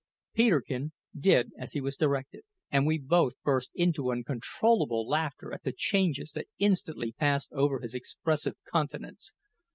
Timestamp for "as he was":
1.59-1.95